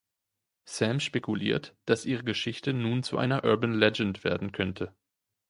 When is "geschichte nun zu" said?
2.23-3.19